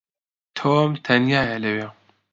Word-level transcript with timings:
تۆم 0.57 0.89
تەنیایە 1.05 1.57
لەوێ. 1.63 1.87